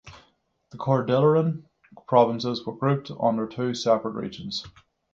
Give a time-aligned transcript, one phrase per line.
[0.71, 1.63] The Cordilleran
[2.07, 4.65] provinces were grouped under two separate regions.